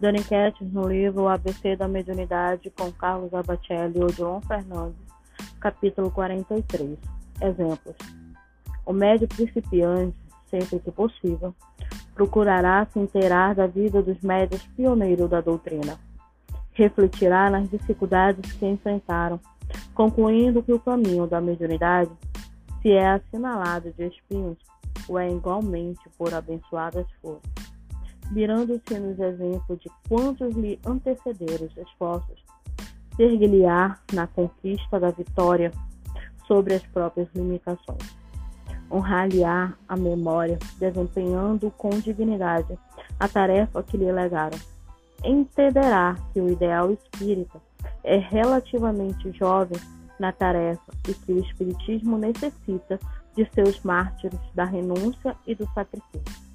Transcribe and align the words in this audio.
dando 0.00 0.16
enquetes 0.16 0.72
no 0.72 0.88
livro 0.88 1.28
ABC 1.28 1.76
da 1.76 1.86
Mediunidade 1.86 2.70
com 2.70 2.90
Carlos 2.90 3.34
Abatelli 3.34 3.98
e 3.98 4.02
Odilon 4.02 4.40
Fernandes, 4.40 4.96
capítulo 5.60 6.10
43. 6.10 6.98
Exemplos. 7.42 7.96
O 8.86 8.94
médio 8.94 9.28
principiante, 9.28 10.16
sempre 10.46 10.78
que 10.80 10.90
possível, 10.90 11.54
procurará 12.14 12.86
se 12.90 12.98
inteirar 12.98 13.54
da 13.54 13.66
vida 13.66 14.02
dos 14.02 14.18
médios 14.22 14.62
pioneiros 14.74 15.28
da 15.28 15.42
doutrina. 15.42 15.98
Refletirá 16.72 17.50
nas 17.50 17.68
dificuldades 17.68 18.52
que 18.52 18.66
enfrentaram, 18.66 19.38
concluindo 19.94 20.62
que 20.62 20.72
o 20.72 20.80
caminho 20.80 21.26
da 21.26 21.42
mediunidade, 21.42 22.10
se 22.80 22.90
é 22.90 23.06
assinalado 23.06 23.92
de 23.92 24.06
espinhos, 24.06 24.56
o 25.06 25.18
é 25.18 25.30
igualmente 25.30 26.00
por 26.16 26.32
abençoadas 26.32 27.06
flores 27.20 27.59
mirando-se 28.30 28.98
nos 28.98 29.18
exemplos 29.18 29.80
de 29.80 29.90
quantos 30.08 30.54
lhe 30.54 30.78
antecederam 30.86 31.66
os 31.66 31.76
esforços, 31.76 32.44
ser-lhe-á 33.16 33.98
na 34.12 34.26
conquista 34.28 35.00
da 35.00 35.10
vitória 35.10 35.72
sobre 36.46 36.74
as 36.74 36.82
próprias 36.86 37.28
limitações. 37.34 38.20
Honrar-lhe-á 38.90 39.74
a 39.88 39.96
memória, 39.96 40.58
desempenhando 40.78 41.70
com 41.72 41.90
dignidade 41.90 42.78
a 43.18 43.28
tarefa 43.28 43.82
que 43.82 43.96
lhe 43.96 44.10
legaram. 44.10 44.58
Entenderá 45.24 46.16
que 46.32 46.40
o 46.40 46.48
ideal 46.48 46.90
espírita 46.92 47.60
é 48.02 48.16
relativamente 48.16 49.30
jovem 49.32 49.78
na 50.18 50.32
tarefa 50.32 50.92
e 51.08 51.14
que 51.14 51.32
o 51.32 51.38
Espiritismo 51.38 52.18
necessita 52.18 52.98
de 53.36 53.48
seus 53.54 53.80
mártires 53.82 54.40
da 54.54 54.64
renúncia 54.64 55.36
e 55.46 55.54
do 55.54 55.66
sacrifício 55.72 56.49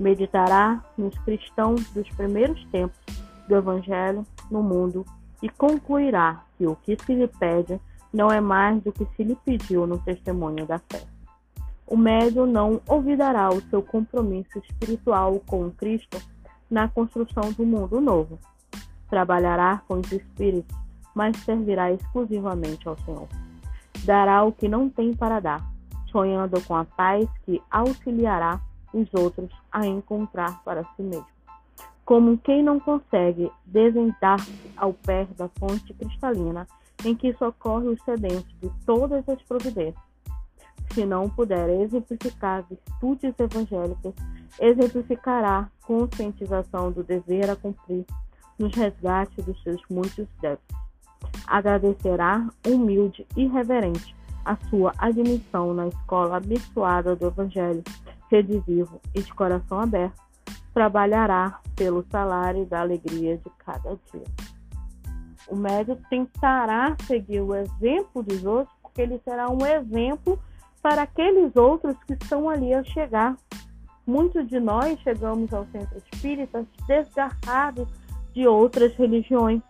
meditará 0.00 0.82
nos 0.96 1.16
cristãos 1.18 1.88
dos 1.90 2.08
primeiros 2.10 2.64
tempos 2.66 2.98
do 3.46 3.54
Evangelho 3.54 4.26
no 4.50 4.62
mundo 4.62 5.04
e 5.42 5.48
concluirá 5.48 6.42
que 6.56 6.66
o 6.66 6.74
que 6.74 6.96
se 7.04 7.14
lhe 7.14 7.28
pede 7.28 7.78
não 8.12 8.32
é 8.32 8.40
mais 8.40 8.82
do 8.82 8.90
que 8.90 9.06
se 9.14 9.22
lhe 9.22 9.36
pediu 9.44 9.86
no 9.86 9.98
testemunho 9.98 10.66
da 10.66 10.78
fé. 10.78 11.02
O 11.86 11.96
médium 11.96 12.46
não 12.46 12.80
olvidará 12.88 13.50
o 13.50 13.60
seu 13.62 13.82
compromisso 13.82 14.58
espiritual 14.58 15.40
com 15.46 15.70
Cristo 15.70 16.18
na 16.70 16.88
construção 16.88 17.52
do 17.52 17.66
mundo 17.66 18.00
novo. 18.00 18.38
Trabalhará 19.08 19.82
com 19.86 19.94
os 19.94 20.10
espíritos, 20.12 20.76
mas 21.14 21.36
servirá 21.38 21.92
exclusivamente 21.92 22.88
ao 22.88 22.96
Senhor. 23.00 23.28
Dará 24.04 24.44
o 24.44 24.52
que 24.52 24.68
não 24.68 24.88
tem 24.88 25.14
para 25.14 25.40
dar, 25.40 25.66
sonhando 26.10 26.60
com 26.62 26.74
a 26.74 26.84
paz 26.84 27.28
que 27.44 27.60
auxiliará 27.70 28.60
os 28.92 29.08
outros 29.14 29.50
a 29.70 29.86
encontrar 29.86 30.62
para 30.64 30.84
si 30.96 31.02
mesmo. 31.02 31.26
Como 32.04 32.38
quem 32.38 32.62
não 32.62 32.80
consegue 32.80 33.50
desentar-se 33.64 34.52
ao 34.76 34.92
pé 34.92 35.26
da 35.36 35.48
fonte 35.48 35.94
cristalina 35.94 36.66
em 37.04 37.14
que 37.14 37.32
socorre 37.34 37.88
os 37.88 38.02
sedentos 38.02 38.52
de 38.60 38.70
todas 38.84 39.26
as 39.28 39.40
providências. 39.42 40.10
Se 40.92 41.06
não 41.06 41.28
puder 41.30 41.68
exemplificar 41.82 42.64
virtudes 42.68 43.32
evangélicas, 43.38 44.12
exemplificará 44.58 45.70
conscientização 45.82 46.90
do 46.90 47.04
dever 47.04 47.48
a 47.48 47.56
cumprir 47.56 48.04
nos 48.58 48.74
resgates 48.74 49.44
dos 49.44 49.62
seus 49.62 49.80
muitos 49.88 50.26
débitos. 50.40 50.76
Agradecerá 51.46 52.48
humilde 52.66 53.26
e 53.36 53.46
reverente 53.46 54.14
a 54.44 54.56
sua 54.68 54.92
admissão 54.98 55.72
na 55.74 55.88
escola 55.88 56.36
abençoada 56.36 57.14
do 57.14 57.26
Evangelho 57.26 57.82
sede 58.30 58.62
vivo 58.66 59.00
e 59.14 59.20
de 59.20 59.34
coração 59.34 59.80
aberto, 59.80 60.22
trabalhará 60.72 61.60
pelo 61.76 62.04
salário 62.10 62.64
da 62.64 62.80
alegria 62.80 63.36
de 63.36 63.50
cada 63.58 63.98
dia. 64.12 64.24
O 65.48 65.56
médio 65.56 65.98
tentará 66.08 66.96
seguir 67.06 67.40
o 67.40 67.54
exemplo 67.54 68.22
dos 68.22 68.44
outros, 68.44 68.74
porque 68.80 69.02
ele 69.02 69.20
será 69.24 69.50
um 69.50 69.66
exemplo 69.66 70.38
para 70.80 71.02
aqueles 71.02 71.54
outros 71.56 71.96
que 72.04 72.12
estão 72.12 72.48
ali 72.48 72.72
a 72.72 72.84
chegar. 72.84 73.36
Muitos 74.06 74.48
de 74.48 74.60
nós 74.60 74.98
chegamos 75.00 75.52
ao 75.52 75.66
centro 75.66 76.00
espírita 76.12 76.64
desgarrados 76.86 77.88
de 78.32 78.46
outras 78.46 78.94
religiões 78.94 79.60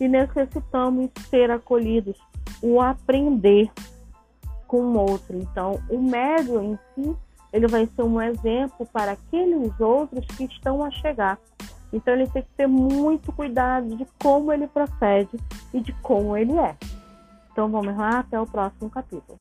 e 0.00 0.06
necessitamos 0.06 1.10
ser 1.30 1.50
acolhidos, 1.50 2.18
o 2.62 2.80
aprender 2.80 3.70
com 4.66 4.82
o 4.82 4.98
outro. 4.98 5.36
Então, 5.36 5.80
o 5.88 6.00
médio 6.00 6.62
em 6.62 6.78
si 6.94 7.16
ele 7.52 7.66
vai 7.66 7.86
ser 7.86 8.02
um 8.02 8.20
exemplo 8.20 8.86
para 8.92 9.12
aqueles 9.12 9.78
outros 9.78 10.24
que 10.36 10.44
estão 10.44 10.82
a 10.82 10.90
chegar. 10.90 11.38
Então 11.92 12.14
ele 12.14 12.26
tem 12.26 12.42
que 12.42 12.48
ter 12.56 12.66
muito 12.66 13.30
cuidado 13.32 13.94
de 13.96 14.06
como 14.22 14.52
ele 14.52 14.66
procede 14.66 15.38
e 15.74 15.80
de 15.80 15.92
como 15.94 16.36
ele 16.36 16.56
é. 16.58 16.74
Então 17.52 17.68
vamos 17.68 17.96
lá 17.96 18.20
até 18.20 18.40
o 18.40 18.46
próximo 18.46 18.88
capítulo. 18.88 19.38